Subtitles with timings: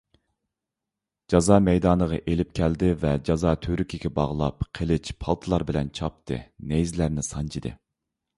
[1.33, 6.41] جازا مەيدانىغا ئېلىپ كەلدى ۋە جازا تۈۋرۈكىگە باغلاپ قىلىچ، پالتىلار بىلەن چاپتى،
[6.73, 7.77] نەيزىلەرنى سانجىدى.